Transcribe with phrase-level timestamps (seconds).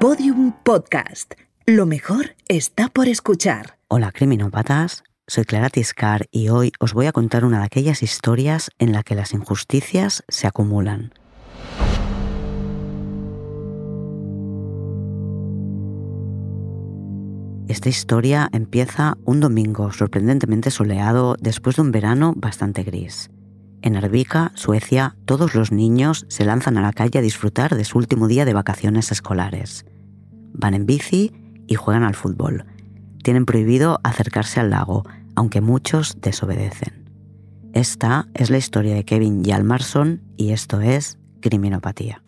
[0.00, 1.34] Podium Podcast.
[1.66, 3.76] Lo mejor está por escuchar.
[3.86, 8.70] Hola criminópatas, soy Clara Tiscar y hoy os voy a contar una de aquellas historias
[8.78, 11.12] en la que las injusticias se acumulan.
[17.68, 23.28] Esta historia empieza un domingo sorprendentemente soleado después de un verano bastante gris.
[23.82, 27.96] En Arvika, Suecia, todos los niños se lanzan a la calle a disfrutar de su
[27.96, 29.86] último día de vacaciones escolares.
[30.52, 31.32] Van en bici
[31.66, 32.64] y juegan al fútbol.
[33.22, 35.04] Tienen prohibido acercarse al lago,
[35.36, 37.08] aunque muchos desobedecen.
[37.72, 42.22] Esta es la historia de Kevin Yalmarsson y esto es Criminopatía.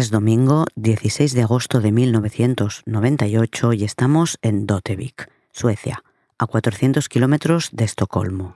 [0.00, 6.02] Es domingo 16 de agosto de 1998 y estamos en Dotevik, Suecia,
[6.38, 8.54] a 400 kilómetros de Estocolmo.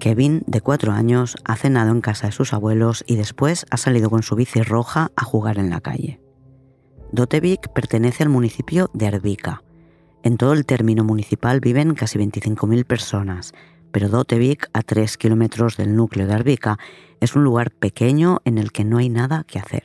[0.00, 4.08] Kevin, de cuatro años, ha cenado en casa de sus abuelos y después ha salido
[4.08, 6.22] con su bici roja a jugar en la calle.
[7.12, 9.62] Dotevik pertenece al municipio de Arvika,
[10.24, 13.52] en todo el término municipal viven casi 25.000 personas,
[13.92, 16.78] pero Dotevik, a 3 kilómetros del núcleo de Arvika,
[17.20, 19.84] es un lugar pequeño en el que no hay nada que hacer.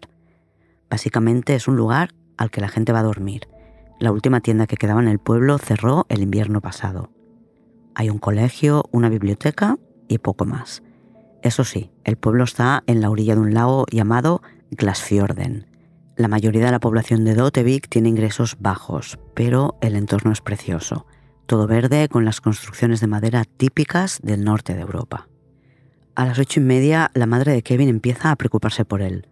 [0.90, 3.50] Básicamente es un lugar al que la gente va a dormir.
[4.00, 7.12] La última tienda que quedaba en el pueblo cerró el invierno pasado.
[7.94, 10.84] Hay un colegio, una biblioteca y poco más.
[11.44, 14.42] Eso sí, el pueblo está en la orilla de un lago llamado
[14.72, 15.69] Glasfjorden.
[16.20, 21.06] La mayoría de la población de Dotevik tiene ingresos bajos, pero el entorno es precioso.
[21.46, 25.30] Todo verde con las construcciones de madera típicas del norte de Europa.
[26.16, 29.28] A las ocho y media, la madre de Kevin empieza a preocuparse por él.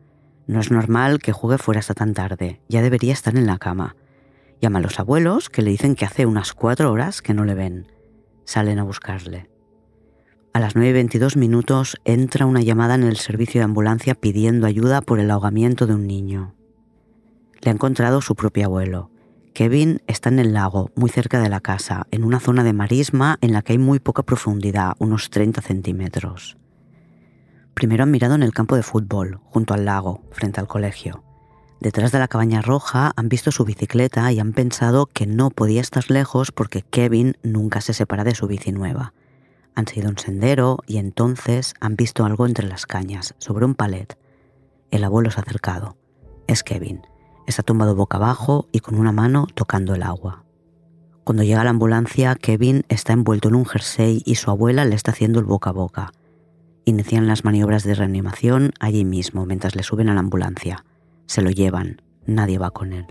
[0.47, 3.97] No es normal que juegue fuera hasta tan tarde, ya debería estar en la cama.
[4.61, 7.53] Llama a los abuelos, que le dicen que hace unas cuatro horas que no le
[7.53, 7.91] ven.
[8.45, 9.49] Salen a buscarle.
[10.53, 15.19] A las 9.22 minutos entra una llamada en el servicio de ambulancia pidiendo ayuda por
[15.19, 16.53] el ahogamiento de un niño
[17.61, 19.11] le ha encontrado su propio abuelo.
[19.57, 23.39] Kevin está en el lago, muy cerca de la casa, en una zona de marisma
[23.41, 26.57] en la que hay muy poca profundidad, unos 30 centímetros.
[27.73, 31.23] Primero han mirado en el campo de fútbol, junto al lago, frente al colegio.
[31.79, 35.81] Detrás de la cabaña roja han visto su bicicleta y han pensado que no podía
[35.81, 39.13] estar lejos porque Kevin nunca se separa de su bici nueva.
[39.73, 44.19] Han seguido un sendero y entonces han visto algo entre las cañas, sobre un palet.
[44.91, 45.97] El abuelo se ha acercado.
[46.45, 47.01] Es Kevin
[47.47, 50.43] Está tumbado boca abajo y con una mano tocando el agua.
[51.23, 55.11] Cuando llega la ambulancia, Kevin está envuelto en un jersey y su abuela le está
[55.11, 56.11] haciendo el boca a boca.
[56.83, 60.85] Inician las maniobras de reanimación allí mismo mientras le suben a la ambulancia.
[61.25, 63.07] Se lo llevan, nadie va con él.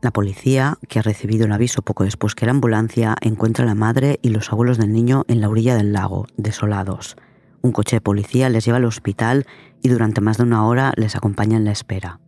[0.00, 3.74] La policía, que ha recibido el aviso poco después que la ambulancia, encuentra a la
[3.74, 7.16] madre y los abuelos del niño en la orilla del lago, desolados.
[7.60, 9.46] Un coche de policía les lleva al hospital
[9.82, 12.20] y durante más de una hora les acompaña en la espera.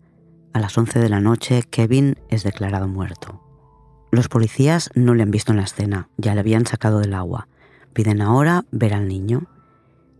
[0.52, 3.40] A las 11 de la noche, Kevin es declarado muerto.
[4.10, 7.46] Los policías no le han visto en la escena, ya le habían sacado del agua.
[7.92, 9.46] Piden ahora ver al niño.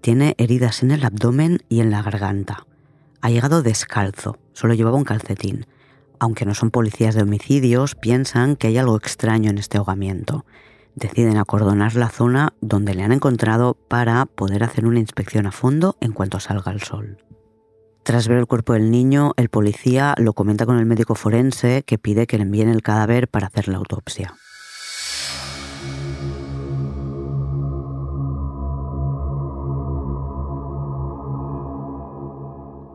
[0.00, 2.66] Tiene heridas en el abdomen y en la garganta.
[3.20, 5.66] Ha llegado descalzo, solo llevaba un calcetín.
[6.20, 10.46] Aunque no son policías de homicidios, piensan que hay algo extraño en este ahogamiento.
[10.94, 15.96] Deciden acordonar la zona donde le han encontrado para poder hacer una inspección a fondo
[16.00, 17.18] en cuanto salga el sol.
[18.10, 21.96] Tras ver el cuerpo del niño, el policía lo comenta con el médico forense que
[21.96, 24.34] pide que le envíen el cadáver para hacer la autopsia.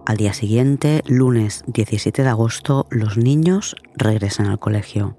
[0.05, 5.15] Al día siguiente, lunes 17 de agosto, los niños regresan al colegio.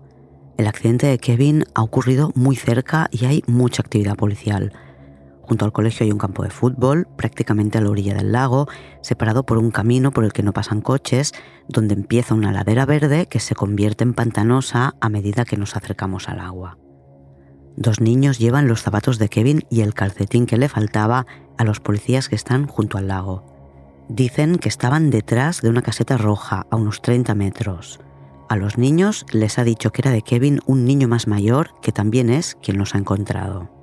[0.59, 4.75] El accidente de Kevin ha ocurrido muy cerca y hay mucha actividad policial.
[5.47, 8.67] Junto al colegio hay un campo de fútbol, prácticamente a la orilla del lago,
[9.01, 11.33] separado por un camino por el que no pasan coches,
[11.69, 16.29] donde empieza una ladera verde que se convierte en pantanosa a medida que nos acercamos
[16.29, 16.79] al agua.
[17.77, 21.27] Dos niños llevan los zapatos de Kevin y el calcetín que le faltaba
[21.59, 23.45] a los policías que están junto al lago.
[24.09, 28.01] Dicen que estaban detrás de una caseta roja a unos 30 metros.
[28.49, 31.93] A los niños les ha dicho que era de Kevin un niño más mayor que
[31.93, 33.76] también es quien los ha encontrado.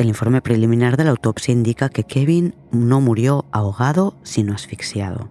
[0.00, 5.28] El informe preliminar de la autopsia indica que Kevin no murió ahogado, sino asfixiado.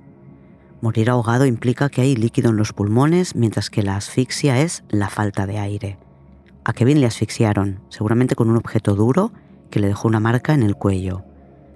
[0.79, 5.09] Morir ahogado implica que hay líquido en los pulmones, mientras que la asfixia es la
[5.09, 5.97] falta de aire.
[6.65, 9.31] A Kevin le asfixiaron, seguramente con un objeto duro
[9.71, 11.23] que le dejó una marca en el cuello.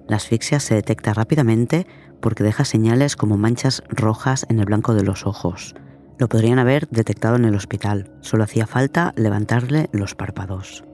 [0.06, 1.88] La asfixia se detecta rápidamente
[2.20, 5.74] porque deja señales como manchas rojas en el blanco de los ojos.
[6.20, 10.84] Lo podrían haber detectado en el hospital, solo hacía falta levantarle los párpados.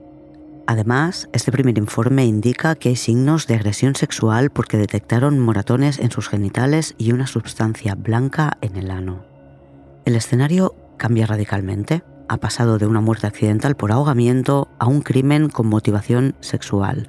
[0.67, 6.11] Además, este primer informe indica que hay signos de agresión sexual porque detectaron moratones en
[6.11, 9.25] sus genitales y una sustancia blanca en el ano.
[10.05, 12.03] El escenario cambia radicalmente.
[12.29, 17.07] Ha pasado de una muerte accidental por ahogamiento a un crimen con motivación sexual.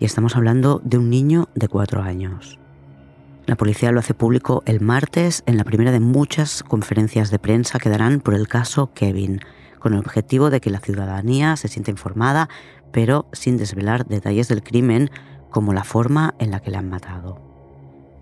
[0.00, 2.58] Y estamos hablando de un niño de cuatro años.
[3.46, 7.78] La policía lo hace público el martes en la primera de muchas conferencias de prensa
[7.78, 9.40] que darán por el caso Kevin,
[9.78, 12.48] con el objetivo de que la ciudadanía se sienta informada,
[12.94, 15.10] pero sin desvelar detalles del crimen
[15.50, 17.40] como la forma en la que le han matado.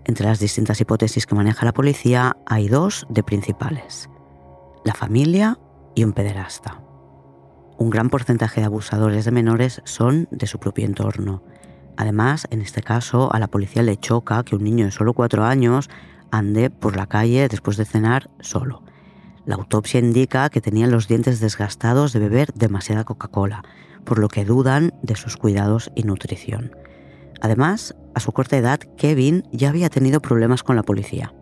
[0.03, 4.09] Entre las distintas hipótesis que maneja la policía hay dos de principales.
[4.83, 5.59] La familia
[5.93, 6.81] y un pederasta.
[7.77, 11.43] Un gran porcentaje de abusadores de menores son de su propio entorno.
[11.95, 15.43] Además, en este caso, a la policía le choca que un niño de solo cuatro
[15.43, 15.87] años
[16.31, 18.81] ande por la calle después de cenar solo.
[19.45, 23.63] La autopsia indica que tenía los dientes desgastados de beber demasiada Coca-Cola,
[24.03, 26.75] por lo que dudan de sus cuidados y nutrición.
[27.41, 31.33] Además, a su corta edad, Kevin ya había tenido problemas con la policía.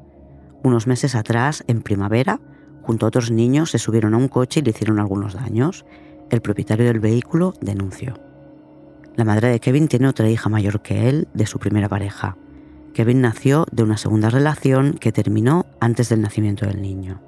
[0.64, 2.40] Unos meses atrás, en primavera,
[2.82, 5.86] junto a otros niños se subieron a un coche y le hicieron algunos daños.
[6.30, 8.14] El propietario del vehículo denunció.
[9.16, 12.38] La madre de Kevin tiene otra hija mayor que él, de su primera pareja.
[12.94, 17.22] Kevin nació de una segunda relación que terminó antes del nacimiento del niño.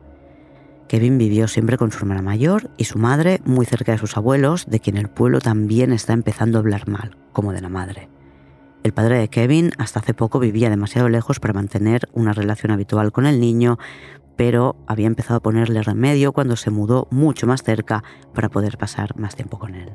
[0.87, 4.65] Kevin vivió siempre con su hermana mayor y su madre muy cerca de sus abuelos,
[4.67, 8.09] de quien el pueblo también está empezando a hablar mal, como de la madre.
[8.83, 13.11] El padre de Kevin hasta hace poco vivía demasiado lejos para mantener una relación habitual
[13.11, 13.79] con el niño,
[14.35, 18.03] pero había empezado a ponerle remedio cuando se mudó mucho más cerca
[18.33, 19.91] para poder pasar más tiempo con él.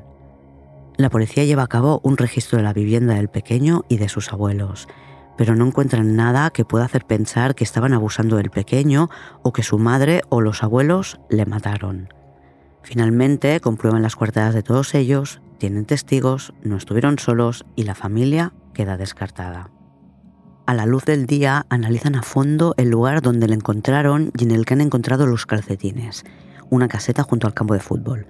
[0.97, 4.33] La policía lleva a cabo un registro de la vivienda del pequeño y de sus
[4.33, 4.89] abuelos,
[5.39, 9.09] pero no encuentran nada que pueda hacer pensar que estaban abusando del pequeño
[9.43, 12.13] o que su madre o los abuelos le mataron.
[12.83, 18.53] Finalmente comprueban las cuartadas de todos ellos, tienen testigos, no estuvieron solos y la familia
[18.75, 19.71] queda descartada.
[20.67, 24.51] A la luz del día analizan a fondo el lugar donde le encontraron y en
[24.51, 26.25] el que han encontrado los calcetines,
[26.69, 28.27] una caseta junto al campo de fútbol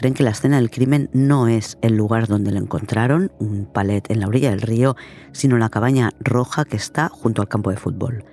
[0.00, 4.10] creen que la escena del crimen no es el lugar donde lo encontraron, un palet
[4.10, 4.96] en la orilla del río,
[5.30, 8.24] sino la cabaña roja que está junto al campo de fútbol.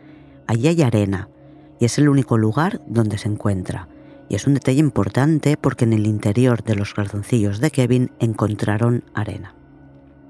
[0.48, 1.28] Allí hay arena
[1.78, 3.90] y es el único lugar donde se encuentra.
[4.30, 9.04] Y es un detalle importante porque en el interior de los calzoncillos de Kevin encontraron
[9.14, 9.54] arena.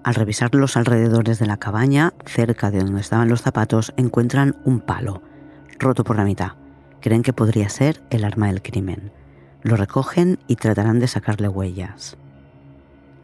[0.04, 4.80] Al revisar los alrededores de la cabaña, cerca de donde estaban los zapatos, encuentran un
[4.80, 5.22] palo,
[5.78, 6.54] roto por la mitad.
[7.00, 9.12] Creen que podría ser el arma del crimen.
[9.64, 12.18] Lo recogen y tratarán de sacarle huellas.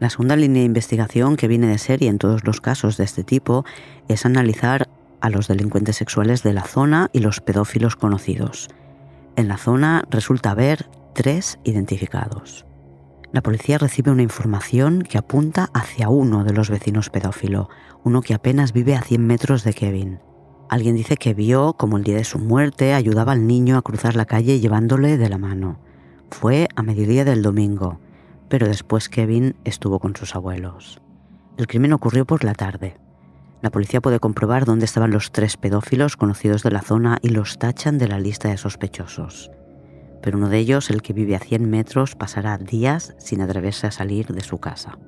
[0.00, 3.24] La segunda línea de investigación que viene de serie en todos los casos de este
[3.24, 3.64] tipo
[4.08, 4.88] es analizar
[5.20, 8.68] a los delincuentes sexuales de la zona y los pedófilos conocidos.
[9.36, 12.66] En la zona resulta haber tres identificados.
[13.32, 17.68] La policía recibe una información que apunta hacia uno de los vecinos pedófilo,
[18.04, 20.20] uno que apenas vive a 100 metros de Kevin.
[20.68, 24.16] Alguien dice que vio como el día de su muerte ayudaba al niño a cruzar
[24.16, 25.78] la calle llevándole de la mano.
[26.34, 28.00] Fue a mediodía del domingo,
[28.48, 31.00] pero después Kevin estuvo con sus abuelos.
[31.56, 32.96] El crimen ocurrió por la tarde.
[33.62, 37.58] La policía puede comprobar dónde estaban los tres pedófilos conocidos de la zona y los
[37.58, 39.52] tachan de la lista de sospechosos.
[40.22, 43.92] Pero uno de ellos, el que vive a 100 metros, pasará días sin atreverse a
[43.92, 44.98] salir de su casa.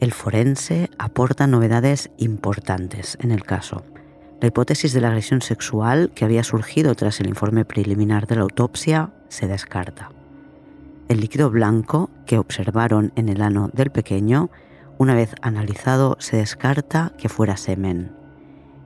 [0.00, 3.86] El forense aporta novedades importantes en el caso.
[4.42, 8.42] La hipótesis de la agresión sexual que había surgido tras el informe preliminar de la
[8.42, 10.10] autopsia se descarta.
[11.12, 14.48] El líquido blanco que observaron en el ano del pequeño,
[14.96, 18.16] una vez analizado, se descarta que fuera semen.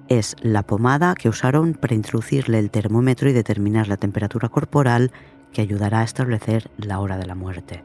[0.09, 5.12] Es la pomada que usaron para introducirle el termómetro y determinar la temperatura corporal
[5.52, 7.85] que ayudará a establecer la hora de la muerte.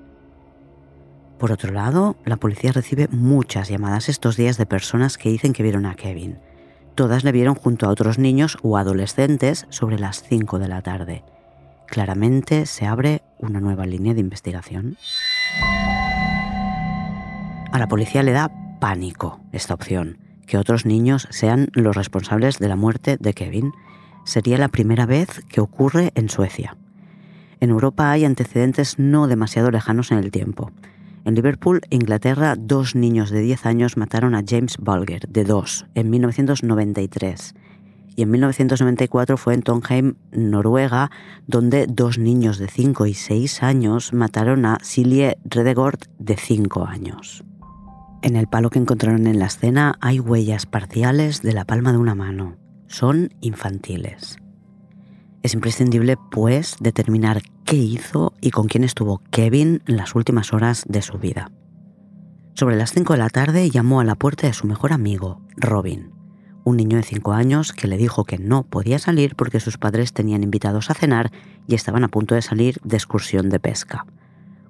[1.37, 5.61] Por otro lado, la policía recibe muchas llamadas estos días de personas que dicen que
[5.61, 6.39] vieron a Kevin.
[6.95, 11.23] Todas le vieron junto a otros niños o adolescentes sobre las 5 de la tarde
[11.91, 14.97] claramente se abre una nueva línea de investigación.
[17.71, 20.17] A la policía le da pánico esta opción,
[20.47, 23.73] que otros niños sean los responsables de la muerte de Kevin.
[24.23, 26.77] Sería la primera vez que ocurre en Suecia.
[27.59, 30.71] En Europa hay antecedentes no demasiado lejanos en el tiempo.
[31.25, 36.09] En Liverpool, Inglaterra, dos niños de 10 años mataron a James Bulger, de 2, en
[36.09, 37.53] 1993.
[38.15, 41.11] Y en 1994 fue en Trondheim, Noruega,
[41.47, 47.43] donde dos niños de 5 y 6 años mataron a Silje Redegård, de 5 años.
[48.21, 51.97] En el palo que encontraron en la escena hay huellas parciales de la palma de
[51.97, 52.57] una mano.
[52.87, 54.37] Son infantiles.
[55.41, 60.83] Es imprescindible, pues, determinar qué hizo y con quién estuvo Kevin en las últimas horas
[60.87, 61.51] de su vida.
[62.53, 66.10] Sobre las 5 de la tarde llamó a la puerta de su mejor amigo, Robin,
[66.63, 70.13] un niño de 5 años que le dijo que no podía salir porque sus padres
[70.13, 71.31] tenían invitados a cenar
[71.67, 74.05] y estaban a punto de salir de excursión de pesca.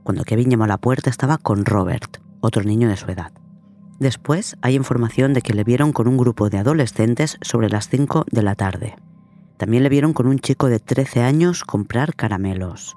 [0.03, 3.31] Cuando Kevin llamó a la puerta estaba con Robert, otro niño de su edad.
[3.99, 8.25] Después hay información de que le vieron con un grupo de adolescentes sobre las 5
[8.31, 8.95] de la tarde.
[9.57, 12.95] También le vieron con un chico de 13 años comprar caramelos.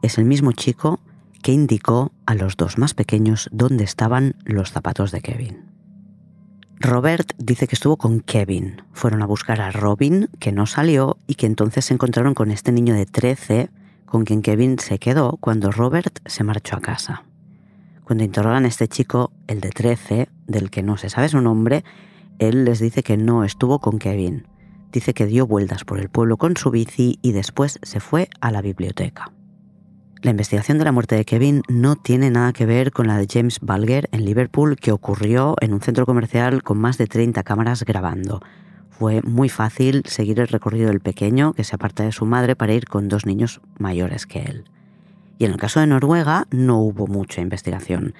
[0.00, 1.00] Es el mismo chico
[1.42, 5.77] que indicó a los dos más pequeños dónde estaban los zapatos de Kevin.
[6.80, 8.82] Robert dice que estuvo con Kevin.
[8.92, 12.70] Fueron a buscar a Robin, que no salió, y que entonces se encontraron con este
[12.70, 13.68] niño de 13,
[14.06, 17.24] con quien Kevin se quedó cuando Robert se marchó a casa.
[18.04, 21.82] Cuando interrogan a este chico, el de 13, del que no se sabe su nombre,
[22.38, 24.46] él les dice que no estuvo con Kevin.
[24.92, 28.52] Dice que dio vueltas por el pueblo con su bici y después se fue a
[28.52, 29.32] la biblioteca.
[30.20, 33.28] La investigación de la muerte de Kevin no tiene nada que ver con la de
[33.30, 37.84] James Bulger en Liverpool que ocurrió en un centro comercial con más de 30 cámaras
[37.84, 38.40] grabando.
[38.90, 42.72] Fue muy fácil seguir el recorrido del pequeño que se aparta de su madre para
[42.72, 44.64] ir con dos niños mayores que él.
[45.38, 48.14] Y en el caso de Noruega no hubo mucha investigación.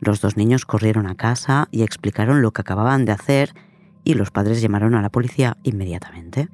[0.00, 3.54] Los dos niños corrieron a casa y explicaron lo que acababan de hacer
[4.02, 6.48] y los padres llamaron a la policía inmediatamente.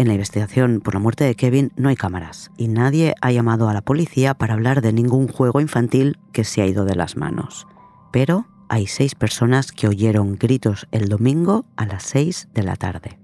[0.00, 3.68] En la investigación por la muerte de Kevin no hay cámaras y nadie ha llamado
[3.68, 7.18] a la policía para hablar de ningún juego infantil que se ha ido de las
[7.18, 7.66] manos.
[8.10, 13.18] Pero hay seis personas que oyeron gritos el domingo a las seis de la tarde.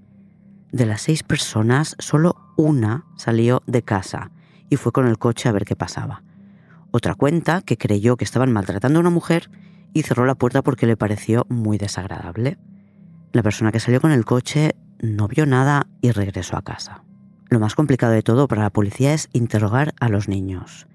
[0.71, 4.31] De las seis personas, solo una salió de casa
[4.69, 6.25] y fue con el coche a ver qué pasaba.
[6.91, 9.49] Otra cuenta que creyó que estaban maltratando a una mujer
[9.95, 12.59] y cerró la puerta porque le pareció muy desagradable.
[13.33, 17.03] La persona que salió con el coche no vio nada y regresó a casa.
[17.49, 20.87] Lo más complicado de todo para la policía es interrogar a los niños.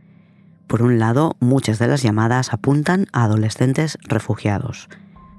[0.67, 4.89] Por un lado, muchas de las llamadas apuntan a adolescentes refugiados.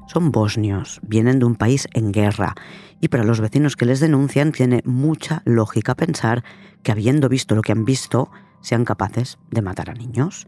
[0.06, 2.54] Son bosnios, vienen de un país en guerra,
[3.00, 6.44] y para los vecinos que les denuncian tiene mucha lógica pensar
[6.82, 10.46] que habiendo visto lo que han visto, sean capaces de matar a niños.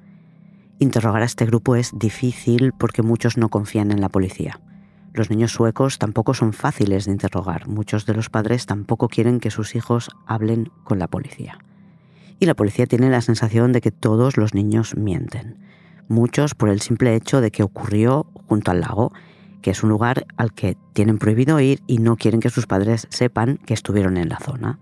[0.79, 4.61] Interrogar a este grupo es difícil porque muchos no confían en la policía.
[5.15, 7.69] Los niños suecos tampoco son fáciles de interrogar.
[7.69, 11.59] Muchos de los padres tampoco quieren que sus hijos hablen con la policía.
[12.41, 15.59] Y la policía tiene la sensación de que todos los niños mienten.
[16.09, 19.13] Muchos por el simple hecho de que ocurrió junto al lago,
[19.63, 23.07] que es un lugar al que tienen prohibido ir y no quieren que sus padres
[23.11, 24.81] sepan que estuvieron en la zona.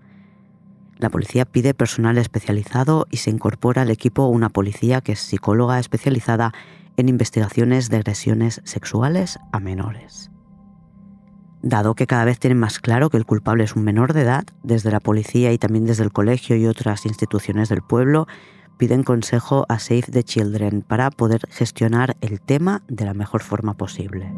[1.03, 5.77] La policía pide personal especializado y se incorpora al equipo una policía que es psicóloga
[5.77, 6.53] especializada
[6.95, 10.31] en investigaciones de agresiones sexuales a menores.
[11.61, 14.45] Dado que cada vez tienen más claro que el culpable es un menor de edad,
[14.63, 18.25] desde la policía y también desde el colegio y otras instituciones del pueblo,
[18.77, 23.73] piden consejo a Save the Children para poder gestionar el tema de la mejor forma
[23.73, 24.31] posible.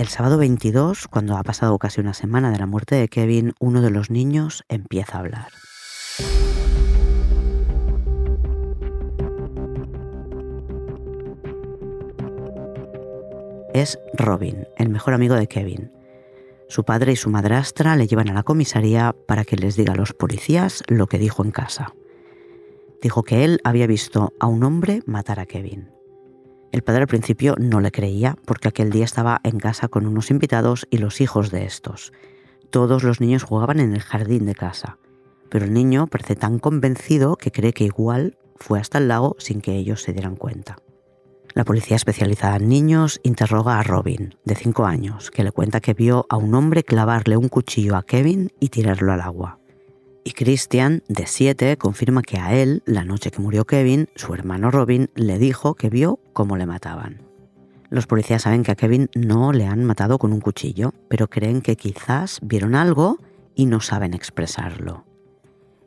[0.00, 3.82] El sábado 22, cuando ha pasado casi una semana de la muerte de Kevin, uno
[3.82, 5.48] de los niños empieza a hablar.
[13.74, 15.92] es Robin, el mejor amigo de Kevin.
[16.70, 19.96] Su padre y su madrastra le llevan a la comisaría para que les diga a
[19.96, 21.92] los policías lo que dijo en casa.
[23.02, 25.99] Dijo que él había visto a un hombre matar a Kevin.
[26.72, 30.30] El padre al principio no le creía porque aquel día estaba en casa con unos
[30.30, 32.12] invitados y los hijos de estos.
[32.70, 34.98] Todos los niños jugaban en el jardín de casa,
[35.48, 39.60] pero el niño parece tan convencido que cree que igual fue hasta el lago sin
[39.60, 40.76] que ellos se dieran cuenta.
[41.54, 45.94] La policía especializada en niños interroga a Robin, de 5 años, que le cuenta que
[45.94, 49.59] vio a un hombre clavarle un cuchillo a Kevin y tirarlo al agua.
[50.22, 54.70] Y Christian, de 7, confirma que a él, la noche que murió Kevin, su hermano
[54.70, 57.22] Robin le dijo que vio cómo le mataban.
[57.88, 61.62] Los policías saben que a Kevin no le han matado con un cuchillo, pero creen
[61.62, 63.18] que quizás vieron algo
[63.54, 65.04] y no saben expresarlo.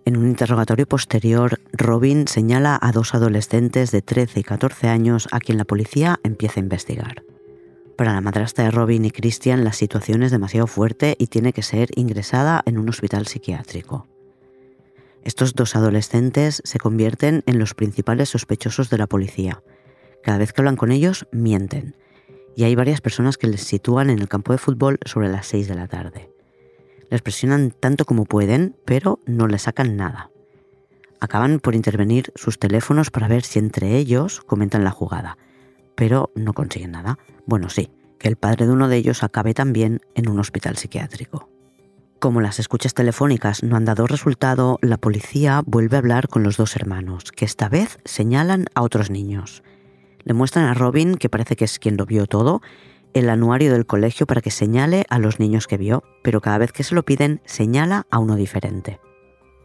[0.05, 5.39] En un interrogatorio posterior, Robin señala a dos adolescentes de 13 y 14 años a
[5.39, 7.23] quien la policía empieza a investigar.
[7.97, 11.61] Para la madrastra de Robin y Christian la situación es demasiado fuerte y tiene que
[11.61, 14.07] ser ingresada en un hospital psiquiátrico.
[15.23, 19.63] Estos dos adolescentes se convierten en los principales sospechosos de la policía.
[20.21, 21.95] Cada vez que hablan con ellos, mienten.
[22.55, 25.67] Y hay varias personas que les sitúan en el campo de fútbol sobre las 6
[25.67, 26.29] de la tarde.
[27.09, 30.29] Les presionan tanto como pueden, pero no les sacan nada.
[31.21, 35.37] Acaban por intervenir sus teléfonos para ver si entre ellos comentan la jugada,
[35.95, 37.17] pero no consiguen nada.
[37.45, 41.49] Bueno, sí, que el padre de uno de ellos acabe también en un hospital psiquiátrico.
[42.23, 46.55] Como las escuchas telefónicas no han dado resultado, la policía vuelve a hablar con los
[46.55, 49.61] dos hermanos, que esta vez señalan a otros niños.
[50.23, 52.61] Le muestran a Robin, que parece que es quien lo vio todo,
[53.13, 56.71] el anuario del colegio para que señale a los niños que vio, pero cada vez
[56.71, 59.01] que se lo piden señala a uno diferente.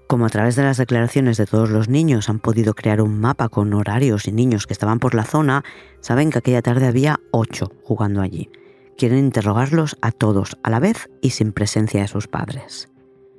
[0.08, 3.48] Como a través de las declaraciones de todos los niños han podido crear un mapa
[3.50, 5.62] con horarios y niños que estaban por la zona,
[6.00, 8.50] saben que aquella tarde había ocho jugando allí
[8.98, 12.88] quieren interrogarlos a todos a la vez y sin presencia de sus padres.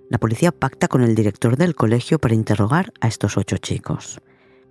[0.09, 4.21] La policía pacta con el director del colegio para interrogar a estos ocho chicos.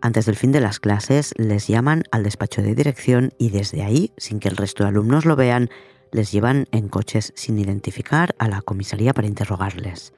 [0.01, 4.13] Antes del fin de las clases les llaman al despacho de dirección y desde ahí,
[4.17, 5.69] sin que el resto de alumnos lo vean,
[6.11, 10.15] les llevan en coches sin identificar a la comisaría para interrogarles.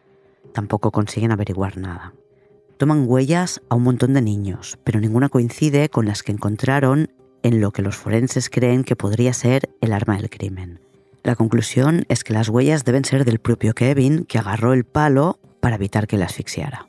[0.53, 2.15] Tampoco consiguen averiguar nada.
[2.77, 7.11] Toman huellas a un montón de niños, pero ninguna coincide con las que encontraron
[7.43, 10.81] en lo que los forenses creen que podría ser el arma del crimen.
[11.23, 15.39] La conclusión es que las huellas deben ser del propio Kevin, que agarró el palo
[15.61, 16.87] para evitar que la asfixiara.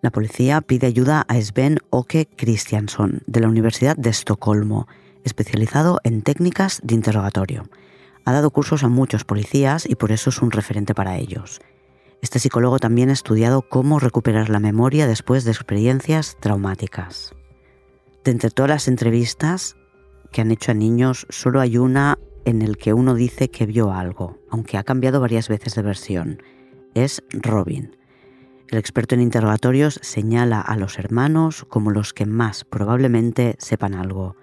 [0.00, 4.86] La policía pide ayuda a Sven Oke Christiansson, de la Universidad de Estocolmo,
[5.24, 7.68] especializado en técnicas de interrogatorio.
[8.24, 11.60] Ha dado cursos a muchos policías y por eso es un referente para ellos.
[12.22, 17.34] Este psicólogo también ha estudiado cómo recuperar la memoria después de experiencias traumáticas.
[18.28, 19.74] Entre todas las entrevistas
[20.32, 23.90] que han hecho a niños, solo hay una en el que uno dice que vio
[23.90, 26.42] algo, aunque ha cambiado varias veces de versión.
[26.92, 27.96] Es Robin.
[28.68, 34.36] El experto en interrogatorios señala a los hermanos como los que más probablemente sepan algo.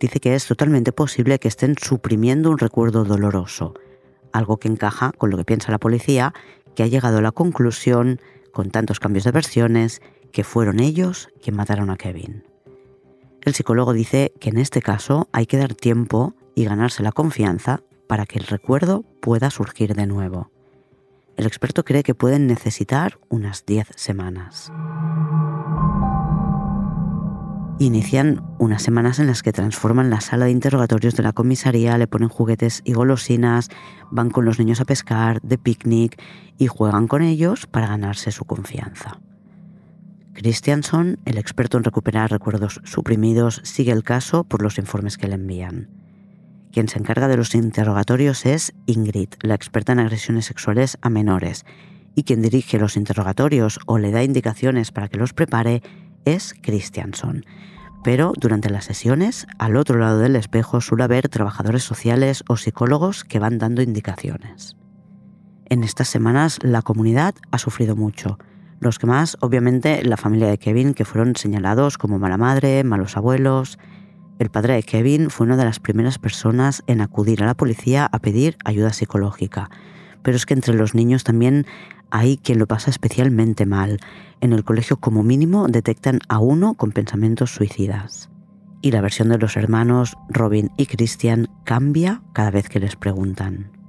[0.00, 3.74] Dice que es totalmente posible que estén suprimiendo un recuerdo doloroso,
[4.32, 6.34] algo que encaja con lo que piensa la policía,
[6.74, 8.20] que ha llegado a la conclusión,
[8.50, 12.51] con tantos cambios de versiones, que fueron ellos quienes mataron a Kevin.
[13.44, 17.80] El psicólogo dice que en este caso hay que dar tiempo y ganarse la confianza
[18.06, 20.50] para que el recuerdo pueda surgir de nuevo.
[21.36, 24.70] El experto cree que pueden necesitar unas 10 semanas.
[27.80, 32.06] Inician unas semanas en las que transforman la sala de interrogatorios de la comisaría, le
[32.06, 33.70] ponen juguetes y golosinas,
[34.12, 36.22] van con los niños a pescar, de picnic
[36.58, 39.18] y juegan con ellos para ganarse su confianza.
[40.34, 45.34] Christianson, el experto en recuperar recuerdos suprimidos, sigue el caso por los informes que le
[45.34, 45.90] envían.
[46.72, 51.66] Quien se encarga de los interrogatorios es Ingrid, la experta en agresiones sexuales a menores,
[52.14, 55.82] y quien dirige los interrogatorios o le da indicaciones para que los prepare
[56.24, 57.44] es Christianson.
[58.02, 63.24] Pero durante las sesiones, al otro lado del espejo suele haber trabajadores sociales o psicólogos
[63.24, 64.76] que van dando indicaciones.
[65.66, 68.38] En estas semanas la comunidad ha sufrido mucho
[68.82, 73.16] los que más, obviamente, la familia de Kevin, que fueron señalados como mala madre, malos
[73.16, 73.78] abuelos.
[74.40, 78.08] El padre de Kevin fue una de las primeras personas en acudir a la policía
[78.10, 79.70] a pedir ayuda psicológica.
[80.24, 81.64] Pero es que entre los niños también
[82.10, 84.00] hay quien lo pasa especialmente mal.
[84.40, 88.30] En el colegio como mínimo detectan a uno con pensamientos suicidas.
[88.80, 93.81] Y la versión de los hermanos Robin y Christian cambia cada vez que les preguntan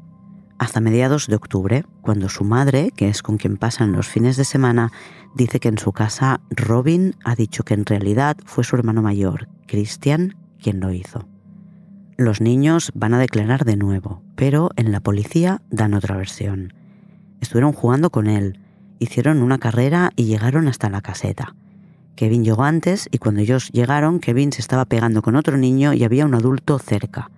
[0.64, 4.46] hasta mediados de octubre, cuando su madre, que es con quien pasan los fines de
[4.46, 4.94] semana,
[5.36, 9.50] dice que en su casa Robin ha dicho que en realidad fue su hermano mayor,
[9.68, 11.28] Christian, quien lo hizo.
[12.16, 16.74] Los niños van a declarar de nuevo, pero en la policía dan otra versión.
[17.42, 18.60] Estuvieron jugando con él,
[19.00, 21.56] hicieron una carrera y llegaron hasta la caseta.
[22.16, 26.06] Kevin llegó antes y cuando ellos llegaron, Kevin se estaba pegando con otro niño y
[26.06, 27.30] había un adulto cerca.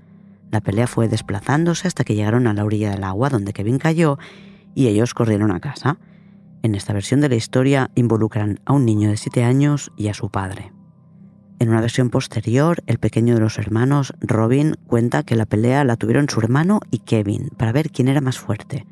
[0.55, 4.17] La pelea fue desplazándose hasta que llegaron a la orilla del agua donde Kevin cayó
[4.73, 5.97] y ellos corrieron a casa.
[6.63, 10.13] En esta versión de la historia involucran a un niño de 7 años y a
[10.13, 10.71] su padre.
[11.59, 15.97] En una versión posterior, el pequeño de los hermanos, Robin, cuenta que la pelea la
[15.97, 18.87] tuvieron su hermano y Kevin para ver quién era más fuerte.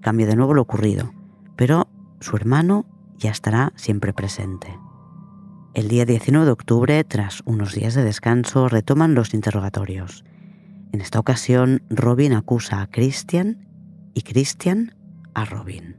[0.00, 1.12] Cambia de nuevo lo ocurrido,
[1.56, 1.88] pero
[2.20, 2.86] su hermano
[3.18, 4.78] ya estará siempre presente.
[5.74, 10.24] El día 19 de octubre, tras unos días de descanso, retoman los interrogatorios.
[10.94, 13.66] En esta ocasión, Robin acusa a Christian
[14.14, 14.94] y Christian
[15.34, 15.96] a Robin.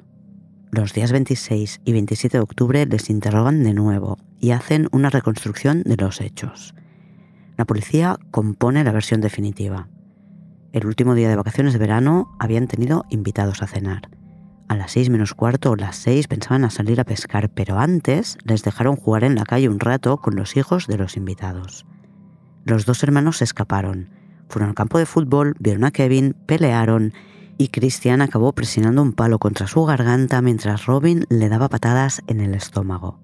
[0.71, 5.84] Los días 26 y 27 de octubre les interrogan de nuevo y hacen una reconstrucción
[5.84, 6.75] de los hechos.
[7.58, 9.89] La policía compone la versión definitiva.
[10.71, 14.10] El último día de vacaciones de verano habían tenido invitados a cenar.
[14.69, 18.38] A las seis menos cuarto o las seis pensaban a salir a pescar, pero antes
[18.45, 21.86] les dejaron jugar en la calle un rato con los hijos de los invitados.
[22.63, 24.14] Los dos hermanos se escaparon,
[24.47, 27.13] fueron al campo de fútbol, vieron a Kevin, pelearon
[27.58, 32.41] y Christian acabó presionando un palo contra su garganta mientras Robin le daba patadas en
[32.41, 33.19] el estómago.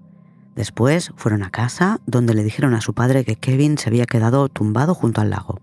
[0.54, 4.48] Después fueron a casa donde le dijeron a su padre que Kevin se había quedado
[4.48, 5.60] tumbado junto al lago.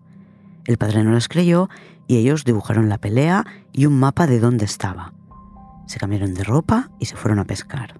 [0.65, 1.69] El padre no les creyó
[2.07, 5.13] y ellos dibujaron la pelea y un mapa de dónde estaba.
[5.85, 7.99] Se cambiaron de ropa y se fueron a pescar.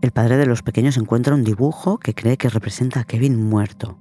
[0.00, 3.96] El padre de los pequeños encuentra un dibujo que cree que representa a Kevin muerto.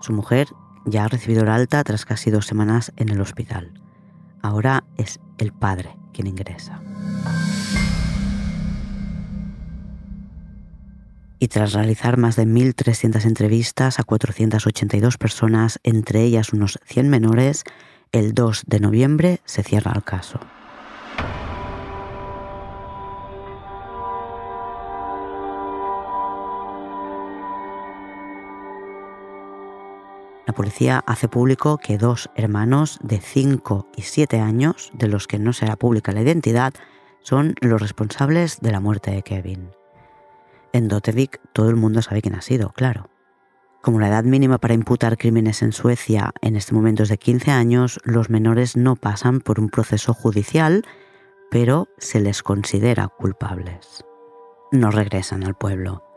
[0.00, 0.48] Su mujer
[0.84, 3.72] ya ha recibido el alta tras casi dos semanas en el hospital.
[4.42, 6.80] Ahora es el padre quien ingresa.
[11.38, 17.64] Y tras realizar más de 1.300 entrevistas a 482 personas, entre ellas unos 100 menores,
[18.12, 20.40] el 2 de noviembre se cierra el caso.
[30.54, 35.40] La policía hace público que dos hermanos de 5 y 7 años, de los que
[35.40, 36.72] no será pública la identidad,
[37.24, 39.70] son los responsables de la muerte de Kevin.
[40.72, 43.10] En Dotevik todo el mundo sabe quién ha sido, claro.
[43.82, 47.50] Como la edad mínima para imputar crímenes en Suecia en este momento es de 15
[47.50, 50.84] años, los menores no pasan por un proceso judicial,
[51.50, 54.04] pero se les considera culpables.
[54.70, 56.13] No regresan al pueblo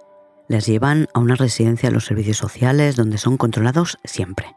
[0.48, 4.56] les llevan a una residencia de los servicios sociales donde son controlados siempre.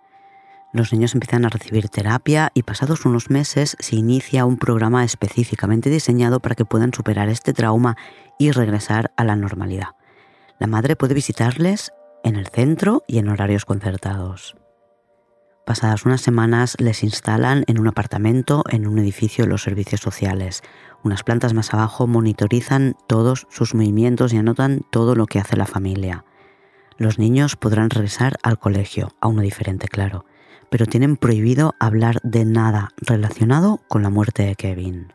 [0.72, 5.90] Los niños empiezan a recibir terapia y pasados unos meses se inicia un programa específicamente
[5.90, 7.96] diseñado para que puedan superar este trauma
[8.38, 9.96] y regresar a la normalidad.
[10.60, 14.56] La madre puede visitarles en el centro y en horarios concertados.
[15.66, 20.62] Pasadas unas semanas les instalan en un apartamento en un edificio de los servicios sociales.
[21.02, 25.66] Unas plantas más abajo monitorizan todos sus movimientos y anotan todo lo que hace la
[25.66, 26.24] familia.
[26.98, 30.26] Los niños podrán regresar al colegio, a uno diferente, claro,
[30.68, 35.12] pero tienen prohibido hablar de nada relacionado con la muerte de Kevin.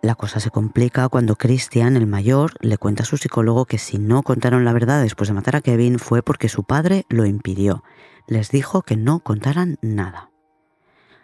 [0.00, 3.98] La cosa se complica cuando Christian, el mayor, le cuenta a su psicólogo que si
[3.98, 7.82] no contaron la verdad después de matar a Kevin fue porque su padre lo impidió
[8.28, 10.30] les dijo que no contaran nada.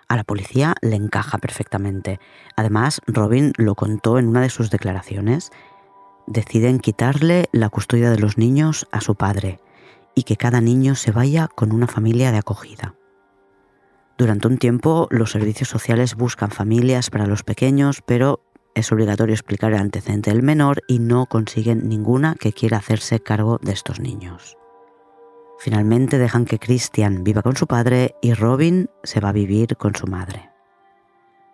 [0.09, 2.21] A la policía le encaja perfectamente.
[2.57, 5.51] Además, Robin lo contó en una de sus declaraciones.
[6.27, 9.61] Deciden quitarle la custodia de los niños a su padre
[10.15, 12.95] y que cada niño se vaya con una familia de acogida.
[14.17, 19.73] Durante un tiempo, los servicios sociales buscan familias para los pequeños, pero es obligatorio explicar
[19.73, 24.57] el antecedente del menor y no consiguen ninguna que quiera hacerse cargo de estos niños.
[25.59, 29.95] Finalmente dejan que Christian viva con su padre y Robin se va a vivir con
[29.95, 30.51] su madre.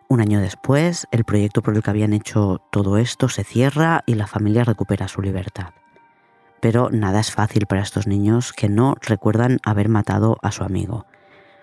[0.08, 4.14] Un año después, el proyecto por el que habían hecho todo esto se cierra y
[4.14, 5.68] la familia recupera su libertad.
[6.60, 11.06] Pero nada es fácil para estos niños que no recuerdan haber matado a su amigo.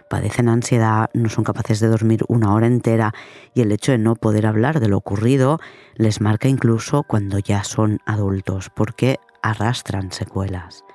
[0.09, 3.13] Padecen ansiedad, no son capaces de dormir una hora entera
[3.53, 5.59] y el hecho de no poder hablar de lo ocurrido
[5.95, 10.85] les marca incluso cuando ya son adultos porque arrastran secuelas.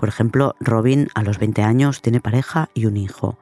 [0.00, 3.38] Por ejemplo, Robin a los 20 años tiene pareja y un hijo.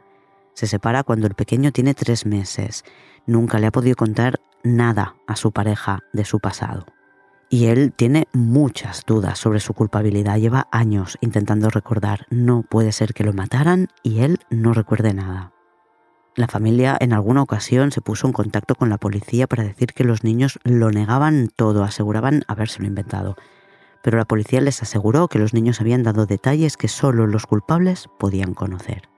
[0.55, 2.85] Se separa cuando el pequeño tiene tres meses.
[3.27, 6.85] Nunca le ha podido contar nada a su pareja de su pasado.
[7.49, 10.37] Y él tiene muchas dudas sobre su culpabilidad.
[10.39, 12.27] Lleva años intentando recordar.
[12.29, 15.53] No puede ser que lo mataran y él no recuerde nada.
[16.35, 20.03] La familia en alguna ocasión se puso en contacto con la policía para decir que
[20.03, 23.37] los niños lo negaban todo, aseguraban habérselo inventado
[24.09, 28.09] pero la policía les aseguró que los niños habían dado detalles que solo los culpables
[28.19, 29.11] podían conocer.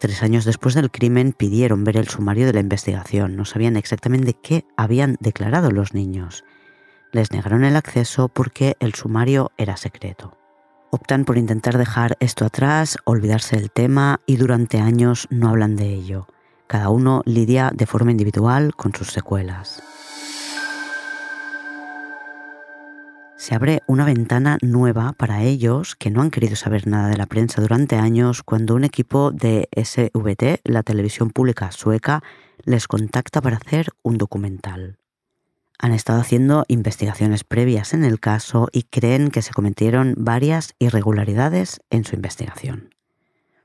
[0.00, 3.36] Tres años después del crimen pidieron ver el sumario de la investigación.
[3.36, 6.42] No sabían exactamente qué habían declarado los niños.
[7.12, 10.36] Les negaron el acceso porque el sumario era secreto.
[10.90, 15.94] Optan por intentar dejar esto atrás, olvidarse del tema y durante años no hablan de
[15.94, 16.26] ello.
[16.66, 19.80] Cada uno lidia de forma individual con sus secuelas.
[23.36, 27.26] Se abre una ventana nueva para ellos que no han querido saber nada de la
[27.26, 32.22] prensa durante años cuando un equipo de SVT, la televisión pública sueca,
[32.64, 34.98] les contacta para hacer un documental.
[35.78, 41.80] Han estado haciendo investigaciones previas en el caso y creen que se cometieron varias irregularidades
[41.90, 42.94] en su investigación.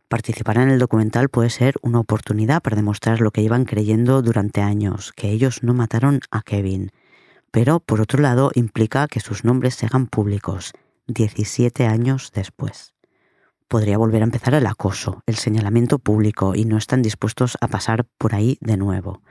[0.10, 4.60] Participar en el documental puede ser una oportunidad para demostrar lo que llevan creyendo durante
[4.60, 6.92] años, que ellos no mataron a Kevin,
[7.52, 10.74] pero por otro lado implica que sus nombres se hagan públicos
[11.08, 12.94] 17 años después.
[13.68, 18.06] Podría volver a empezar el acoso, el señalamiento público y no están dispuestos a pasar
[18.18, 19.22] por ahí de nuevo.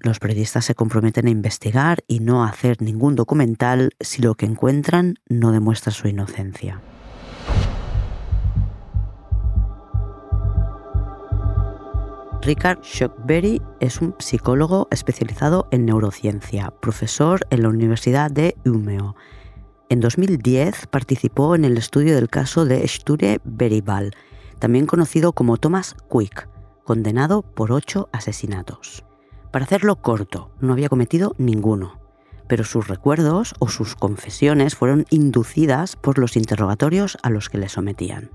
[0.00, 4.46] Los periodistas se comprometen a investigar y no a hacer ningún documental si lo que
[4.46, 6.80] encuentran no demuestra su inocencia.
[12.48, 19.14] Richard Shockberry es un psicólogo especializado en neurociencia, profesor en la Universidad de Umeå.
[19.90, 24.14] En 2010 participó en el estudio del caso de Sture Beribal,
[24.60, 26.48] también conocido como Thomas Quick,
[26.84, 29.04] condenado por ocho asesinatos.
[29.52, 32.00] Para hacerlo corto, no había cometido ninguno,
[32.46, 37.68] pero sus recuerdos o sus confesiones fueron inducidas por los interrogatorios a los que le
[37.68, 38.30] sometían.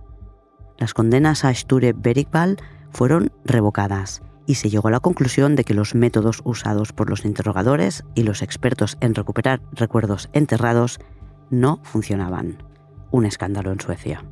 [0.78, 2.58] Las condenas a Sture Beribal
[2.93, 7.25] fueron revocadas y se llegó a la conclusión de que los métodos usados por los
[7.25, 10.99] interrogadores y los expertos en recuperar recuerdos enterrados
[11.49, 12.63] no funcionaban.
[13.12, 14.23] Un escándalo en Suecia.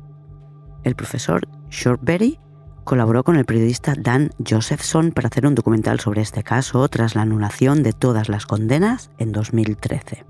[0.84, 2.38] El profesor Shortberry
[2.84, 7.22] colaboró con el periodista Dan Josephson para hacer un documental sobre este caso tras la
[7.22, 10.24] anulación de todas las condenas en 2013.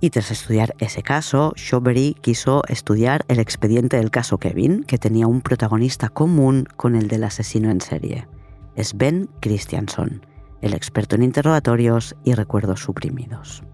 [0.00, 5.26] Y tras estudiar ese caso, Shawberry quiso estudiar el expediente del caso Kevin, que tenía
[5.26, 8.28] un protagonista común con el del asesino en serie.
[8.76, 10.24] Es Ben Christianson,
[10.62, 13.64] el experto en interrogatorios y recuerdos suprimidos.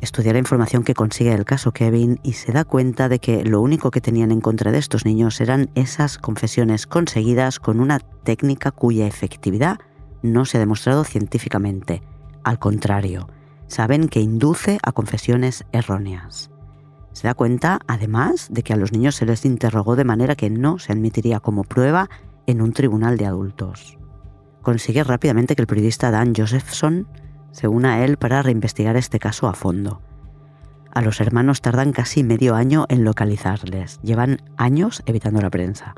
[0.00, 3.60] Estudia la información que consigue el caso Kevin y se da cuenta de que lo
[3.60, 8.70] único que tenían en contra de estos niños eran esas confesiones conseguidas con una técnica
[8.70, 9.78] cuya efectividad
[10.22, 12.02] no se ha demostrado científicamente.
[12.44, 13.28] Al contrario,
[13.70, 16.50] saben que induce a confesiones erróneas.
[17.12, 20.50] Se da cuenta, además, de que a los niños se les interrogó de manera que
[20.50, 22.10] no se admitiría como prueba
[22.46, 23.96] en un tribunal de adultos.
[24.62, 27.06] Consigue rápidamente que el periodista Dan Josephson
[27.52, 30.02] se una a él para reinvestigar este caso a fondo.
[30.92, 35.94] A los hermanos tardan casi medio año en localizarles, llevan años evitando la prensa.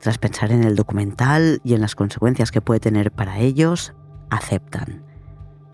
[0.00, 3.94] Tras pensar en el documental y en las consecuencias que puede tener para ellos,
[4.30, 5.05] aceptan.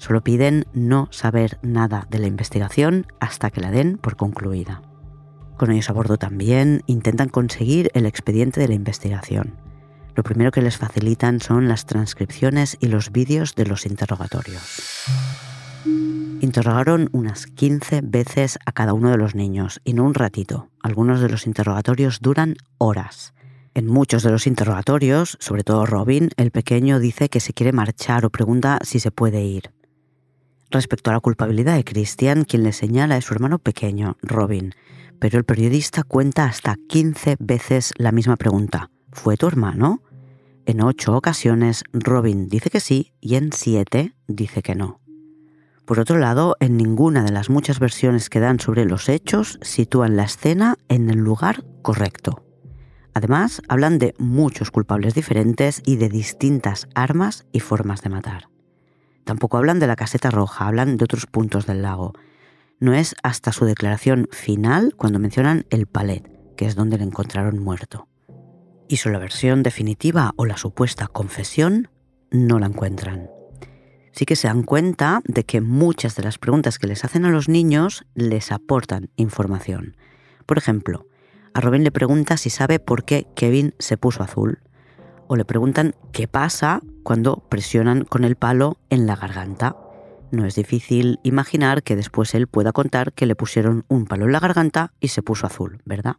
[0.03, 4.83] Solo piden no saber nada de la investigación hasta que la den por concluida.
[5.57, 9.55] Con ellos a bordo también intentan conseguir el expediente de la investigación.
[10.17, 15.05] Lo primero que les facilitan son las transcripciones y los vídeos de los interrogatorios.
[16.41, 20.69] Interrogaron unas 15 veces a cada uno de los niños y no un ratito.
[20.83, 23.35] Algunos de los interrogatorios duran horas.
[23.73, 28.27] En muchos de los interrogatorios, sobre todo Robin, el pequeño dice que se quiere marchar
[28.27, 29.71] o pregunta si se puede ir.
[30.73, 34.75] Respecto a la culpabilidad de Christian, quien le señala es su hermano pequeño, Robin,
[35.21, 38.91] pero el periodista cuenta hasta 15 veces la misma pregunta.
[39.13, 40.03] ¿Fue tu hermano?
[40.65, 45.03] En ocho ocasiones Robin dice que sí y en siete dice que no.
[45.85, 50.17] Por otro lado, en ninguna de las muchas versiones que dan sobre los hechos sitúan
[50.17, 52.47] la escena en el lugar correcto.
[53.13, 58.49] Además, hablan de muchos culpables diferentes y de distintas armas y formas de matar.
[59.25, 62.13] Tampoco hablan de la caseta roja, hablan de otros puntos del lago.
[62.81, 67.59] No es hasta su declaración final cuando mencionan el palet, que es donde le encontraron
[67.59, 68.09] muerto.
[68.89, 71.89] Y su la versión definitiva o la supuesta confesión
[72.31, 73.31] no la encuentran.
[74.11, 77.31] Sí que se dan cuenta de que muchas de las preguntas que les hacen a
[77.31, 79.97] los niños les aportan información.
[80.45, 81.07] Por ejemplo,
[81.55, 84.61] a Robin le pregunta si sabe por qué Kevin se puso azul
[85.33, 89.77] o le preguntan qué pasa cuando presionan con el palo en la garganta.
[90.31, 94.33] No es difícil imaginar que después él pueda contar que le pusieron un palo en
[94.33, 96.17] la garganta y se puso azul, ¿verdad?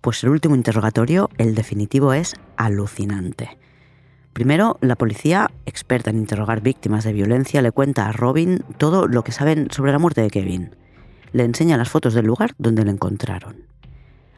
[0.00, 3.58] Pues el último interrogatorio, el definitivo, es alucinante.
[4.32, 9.22] Primero, la policía, experta en interrogar víctimas de violencia, le cuenta a Robin todo lo
[9.22, 10.74] que saben sobre la muerte de Kevin.
[11.32, 13.66] Le enseña las fotos del lugar donde lo encontraron.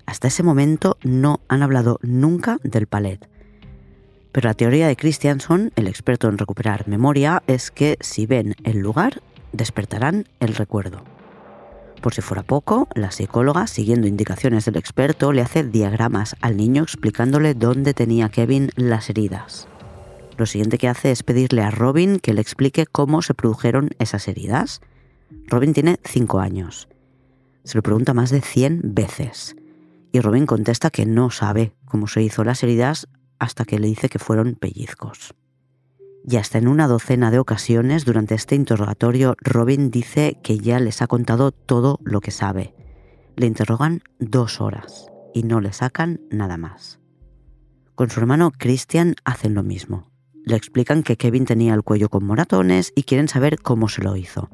[0.06, 3.28] Hasta ese momento no han hablado nunca del palet,
[4.32, 8.78] pero la teoría de Christianson, el experto en recuperar memoria, es que si ven el
[8.78, 11.02] lugar, despertarán el recuerdo.
[12.00, 16.82] Por si fuera poco, la psicóloga, siguiendo indicaciones del experto, le hace diagramas al niño
[16.82, 19.68] explicándole dónde tenía Kevin las heridas.
[20.38, 24.28] Lo siguiente que hace es pedirle a Robin que le explique cómo se produjeron esas
[24.28, 24.80] heridas.
[25.48, 26.88] Robin tiene 5 años.
[27.64, 29.54] Se lo pregunta más de 100 veces.
[30.12, 33.08] Y Robin contesta que no sabe cómo se hizo las heridas
[33.40, 35.34] hasta que le dice que fueron pellizcos.
[36.24, 41.02] Y hasta en una docena de ocasiones durante este interrogatorio, Robin dice que ya les
[41.02, 42.74] ha contado todo lo que sabe.
[43.36, 47.00] Le interrogan dos horas y no le sacan nada más.
[47.94, 50.10] Con su hermano Christian hacen lo mismo.
[50.44, 54.16] Le explican que Kevin tenía el cuello con moratones y quieren saber cómo se lo
[54.16, 54.50] hizo.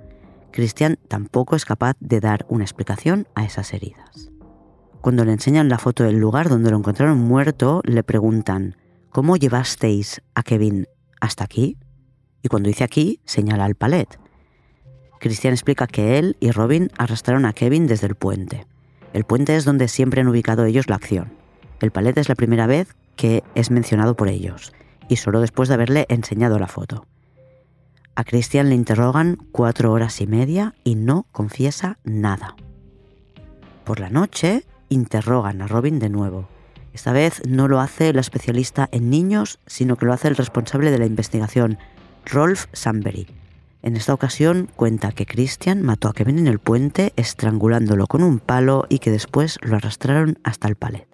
[0.52, 4.30] Christian tampoco es capaz de dar una explicación a esas heridas.
[5.06, 8.74] Cuando le enseñan la foto del lugar donde lo encontraron muerto, le preguntan,
[9.10, 10.88] ¿cómo llevasteis a Kevin
[11.20, 11.78] hasta aquí?
[12.42, 14.18] Y cuando dice aquí, señala al palet.
[15.20, 18.66] Christian explica que él y Robin arrastraron a Kevin desde el puente.
[19.12, 21.34] El puente es donde siempre han ubicado ellos la acción.
[21.78, 24.72] El palet es la primera vez que es mencionado por ellos,
[25.08, 27.06] y solo después de haberle enseñado la foto.
[28.16, 32.56] A Christian le interrogan cuatro horas y media y no confiesa nada.
[33.84, 36.48] Por la noche, interrogan a Robin de nuevo.
[36.92, 40.90] Esta vez no lo hace la especialista en niños, sino que lo hace el responsable
[40.90, 41.78] de la investigación,
[42.24, 43.26] Rolf Sambury.
[43.82, 48.40] En esta ocasión cuenta que Christian mató a Kevin en el puente estrangulándolo con un
[48.40, 51.06] palo y que después lo arrastraron hasta el palet.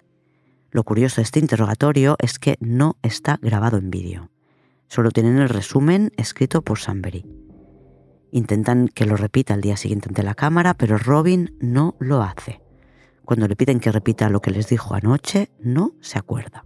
[0.71, 4.31] Lo curioso de este interrogatorio es que no está grabado en vídeo.
[4.87, 7.25] Solo tienen el resumen escrito por Sambury.
[8.31, 12.62] Intentan que lo repita al día siguiente ante la cámara, pero Robin no lo hace.
[13.25, 16.65] Cuando le piden que repita lo que les dijo anoche, no se acuerda.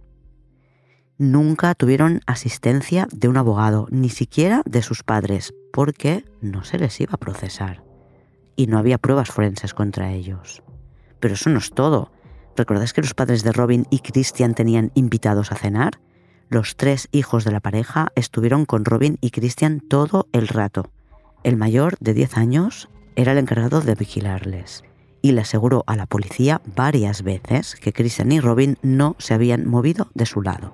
[1.16, 7.00] Nunca tuvieron asistencia de un abogado, ni siquiera de sus padres, porque no se les
[7.00, 7.84] iba a procesar.
[8.56, 10.62] Y no había pruebas forenses contra ellos.
[11.20, 12.10] Pero eso no es todo.
[12.56, 16.00] ¿Recordáis que los padres de Robin y Christian tenían invitados a cenar?
[16.48, 20.90] Los tres hijos de la pareja estuvieron con Robin y Christian todo el rato.
[21.44, 24.82] El mayor, de 10 años, era el encargado de vigilarles
[25.22, 29.66] y le aseguró a la policía varias veces que Christian y Robin no se habían
[29.66, 30.72] movido de su lado.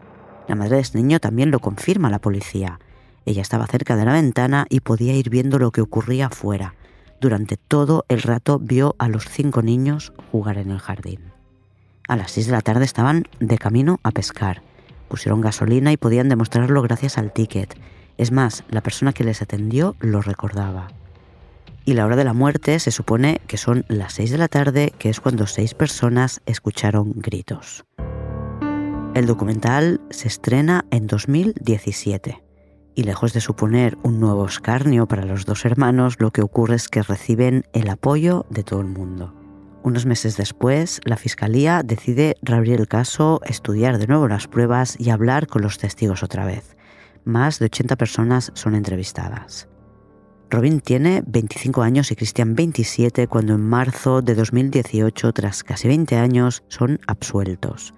[0.49, 2.79] La madre de este niño también lo confirma a la policía.
[3.25, 6.75] Ella estaba cerca de la ventana y podía ir viendo lo que ocurría afuera.
[7.21, 11.21] Durante todo el rato vio a los cinco niños jugar en el jardín.
[12.07, 14.63] A las 6 de la tarde estaban de camino a pescar
[15.15, 17.79] pusieron gasolina y podían demostrarlo gracias al ticket.
[18.19, 20.89] Es más, la persona que les atendió lo recordaba.
[21.87, 24.93] Y la hora de la muerte se supone que son las 6 de la tarde,
[24.99, 27.85] que es cuando seis personas escucharon gritos.
[29.15, 32.43] El documental se estrena en 2017
[32.95, 36.89] y lejos de suponer un nuevo escarnio para los dos hermanos, lo que ocurre es
[36.89, 39.35] que reciben el apoyo de todo el mundo.
[39.83, 45.11] Unos meses después, la Fiscalía decide reabrir el caso, estudiar de nuevo las pruebas y
[45.11, 46.77] hablar con los testigos otra vez.
[47.25, 49.69] Más de 80 personas son entrevistadas.
[50.51, 56.17] Robin tiene 25 años y Christian 27 cuando en marzo de 2018, tras casi 20
[56.17, 57.95] años, son absueltos.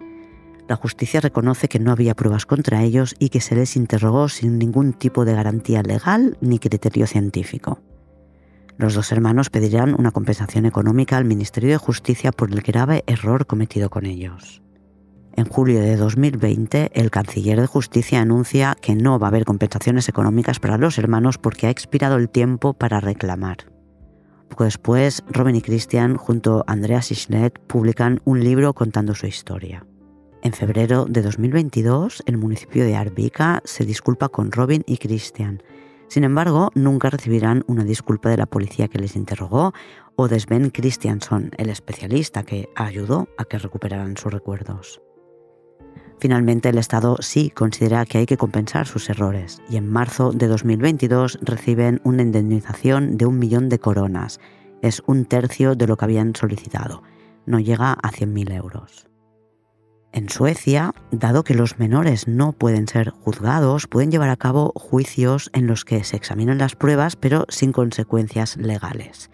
[0.68, 4.58] La justicia reconoce que no había pruebas contra ellos y que se les interrogó sin
[4.58, 7.80] ningún tipo de garantía legal ni criterio científico.
[8.76, 13.46] Los dos hermanos pedirán una compensación económica al Ministerio de Justicia por el grave error
[13.46, 14.62] cometido con ellos.
[15.36, 20.08] En julio de 2020, el canciller de Justicia anuncia que no va a haber compensaciones
[20.08, 23.58] económicas para los hermanos porque ha expirado el tiempo para reclamar.
[24.48, 29.86] Poco después, Robin y Christian, junto a Andrea Sichnet, publican un libro contando su historia.
[30.42, 35.62] En febrero de 2022, el municipio de Arvika se disculpa con Robin y Christian
[36.08, 39.72] sin embargo, nunca recibirán una disculpa de la policía que les interrogó
[40.14, 45.00] o de Sven Christianson, el especialista que ayudó a que recuperaran sus recuerdos.
[46.18, 50.46] Finalmente, el Estado sí considera que hay que compensar sus errores y en marzo de
[50.46, 54.40] 2022 reciben una indemnización de un millón de coronas.
[54.82, 57.02] Es un tercio de lo que habían solicitado.
[57.44, 59.06] No llega a 100.000 euros.
[60.12, 65.50] En Suecia, dado que los menores no pueden ser juzgados, pueden llevar a cabo juicios
[65.52, 69.30] en los que se examinan las pruebas pero sin consecuencias legales.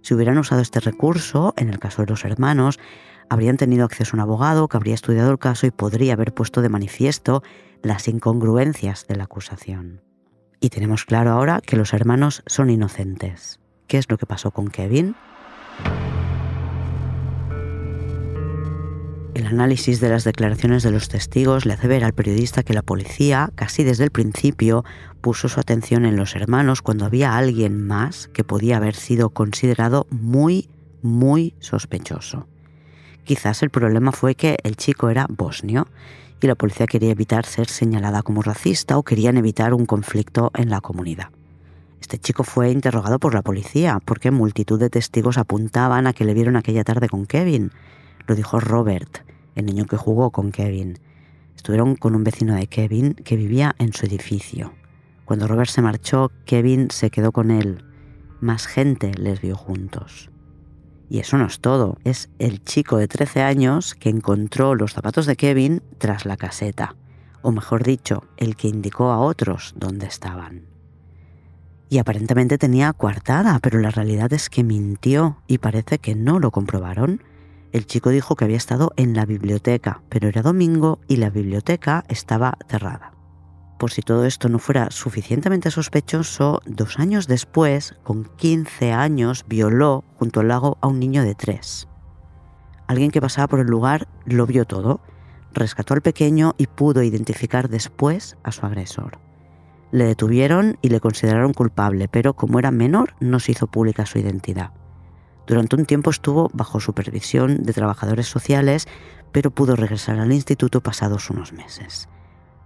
[0.00, 2.78] Si hubieran usado este recurso, en el caso de los hermanos,
[3.28, 6.62] habrían tenido acceso a un abogado que habría estudiado el caso y podría haber puesto
[6.62, 7.42] de manifiesto
[7.82, 10.02] las incongruencias de la acusación.
[10.60, 13.60] Y tenemos claro ahora que los hermanos son inocentes.
[13.86, 15.14] ¿Qué es lo que pasó con Kevin?
[19.34, 22.82] El análisis de las declaraciones de los testigos le hace ver al periodista que la
[22.82, 24.84] policía, casi desde el principio,
[25.20, 30.06] puso su atención en los hermanos cuando había alguien más que podía haber sido considerado
[30.08, 30.70] muy,
[31.02, 32.46] muy sospechoso.
[33.24, 35.88] Quizás el problema fue que el chico era bosnio
[36.40, 40.70] y la policía quería evitar ser señalada como racista o querían evitar un conflicto en
[40.70, 41.30] la comunidad.
[42.00, 46.34] Este chico fue interrogado por la policía porque multitud de testigos apuntaban a que le
[46.34, 47.70] vieron aquella tarde con Kevin
[48.26, 49.18] lo dijo Robert,
[49.54, 50.98] el niño que jugó con Kevin.
[51.56, 54.72] Estuvieron con un vecino de Kevin que vivía en su edificio.
[55.24, 57.84] Cuando Robert se marchó, Kevin se quedó con él.
[58.40, 60.30] Más gente les vio juntos.
[61.08, 65.26] Y eso no es todo, es el chico de 13 años que encontró los zapatos
[65.26, 66.96] de Kevin tras la caseta,
[67.42, 70.66] o mejor dicho, el que indicó a otros dónde estaban.
[71.90, 76.50] Y aparentemente tenía coartada, pero la realidad es que mintió y parece que no lo
[76.50, 77.20] comprobaron
[77.74, 82.04] el chico dijo que había estado en la biblioteca, pero era domingo y la biblioteca
[82.06, 83.13] estaba cerrada.
[83.84, 90.04] Por si todo esto no fuera suficientemente sospechoso, dos años después, con 15 años, violó
[90.16, 91.86] junto al lago a un niño de 3.
[92.86, 95.02] Alguien que pasaba por el lugar lo vio todo,
[95.52, 99.18] rescató al pequeño y pudo identificar después a su agresor.
[99.90, 104.18] Le detuvieron y le consideraron culpable, pero como era menor no se hizo pública su
[104.18, 104.70] identidad.
[105.46, 108.88] Durante un tiempo estuvo bajo supervisión de trabajadores sociales,
[109.30, 112.08] pero pudo regresar al instituto pasados unos meses.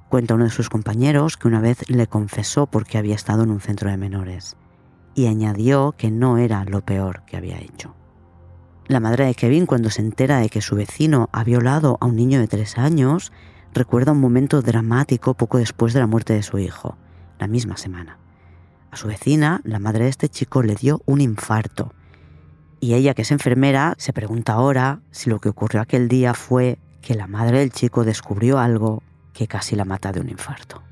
[0.09, 3.61] Cuenta uno de sus compañeros que una vez le confesó porque había estado en un
[3.61, 4.57] centro de menores
[5.15, 7.95] y añadió que no era lo peor que había hecho.
[8.87, 12.17] La madre de Kevin, cuando se entera de que su vecino ha violado a un
[12.17, 13.33] niño de tres años,
[13.75, 16.97] recuerda un momento dramático poco después de la muerte de su hijo,
[17.39, 18.17] la misma semana.
[18.91, 21.93] A su vecina, la madre de este chico, le dio un infarto.
[22.81, 26.79] Y ella, que es enfermera, se pregunta ahora si lo que ocurrió aquel día fue
[27.03, 29.03] que la madre del chico descubrió algo
[29.39, 30.83] que casi la mata de un infarto.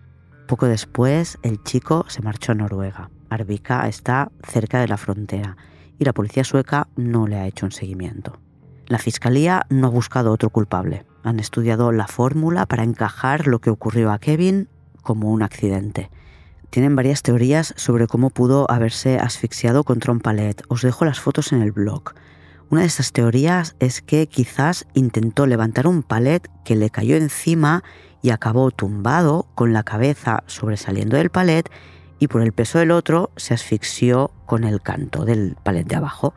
[0.46, 3.10] Poco después, el chico se marchó a Noruega.
[3.28, 5.56] Arvika está cerca de la frontera
[5.98, 8.38] y la policía sueca no le ha hecho un seguimiento.
[8.86, 11.04] La fiscalía no ha buscado otro culpable.
[11.24, 14.68] Han estudiado la fórmula para encajar lo que ocurrió a Kevin
[15.02, 16.08] como un accidente.
[16.70, 20.62] Tienen varias teorías sobre cómo pudo haberse asfixiado contra un palet.
[20.68, 22.14] Os dejo las fotos en el blog.
[22.70, 27.82] Una de estas teorías es que quizás intentó levantar un palet que le cayó encima
[28.26, 31.70] y acabó tumbado con la cabeza sobresaliendo del palet
[32.18, 36.34] y por el peso del otro se asfixió con el canto del palet de abajo.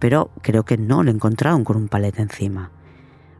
[0.00, 2.72] Pero creo que no lo encontraron con un palet encima,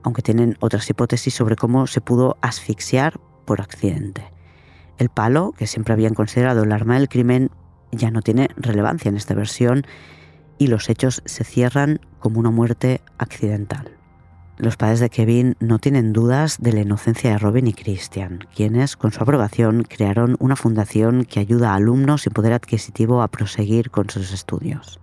[0.05, 4.31] aunque tienen otras hipótesis sobre cómo se pudo asfixiar por accidente.
[4.97, 7.51] El palo, que siempre habían considerado el arma del crimen,
[7.91, 9.85] ya no tiene relevancia en esta versión
[10.59, 14.00] y los hechos se cierran como una muerte accidental.
[14.61, 18.95] Los padres de Kevin no tienen dudas de la inocencia de Robin y Christian, quienes,
[18.95, 23.91] con su aprobación, crearon una fundación que ayuda a alumnos sin poder adquisitivo a proseguir
[23.91, 25.01] con sus estudios.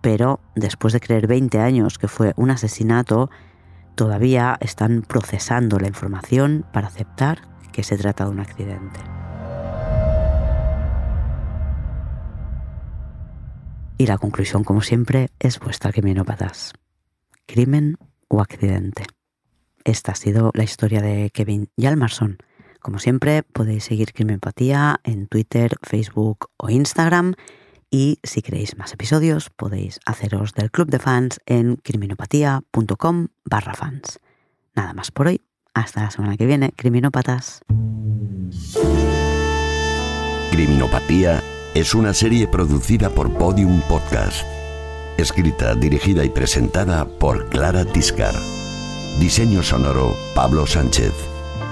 [0.00, 3.30] Pero, después de creer 20 años que fue un asesinato,
[3.94, 8.98] todavía están procesando la información para aceptar que se trata de un accidente.
[13.96, 16.72] Y la conclusión, como siempre, es vuestra, criminópatas.
[17.46, 17.96] Crimen
[18.32, 19.04] o accidente.
[19.84, 22.38] Esta ha sido la historia de Kevin Yalmarson.
[22.80, 27.34] Como siempre, podéis seguir Crimenopatía en Twitter, Facebook o Instagram.
[27.90, 34.18] Y si queréis más episodios, podéis haceros del club de fans en criminopatía.com barra fans.
[34.74, 35.42] Nada más por hoy.
[35.74, 37.60] Hasta la semana que viene, criminópatas.
[40.50, 41.42] Criminopatía
[41.74, 44.44] es una serie producida por Podium Podcast
[45.22, 48.34] Escrita, dirigida y presentada por Clara Tiscar.
[49.20, 51.12] Diseño sonoro, Pablo Sánchez.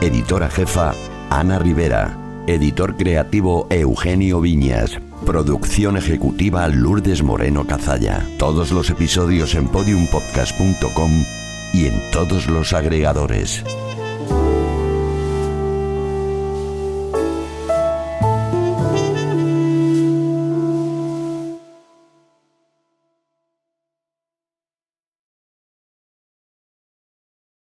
[0.00, 0.92] Editora jefa,
[1.30, 2.16] Ana Rivera.
[2.46, 4.98] Editor creativo, Eugenio Viñas.
[5.26, 8.24] Producción ejecutiva, Lourdes Moreno Cazalla.
[8.38, 11.24] Todos los episodios en podiumpodcast.com
[11.72, 13.64] y en todos los agregadores.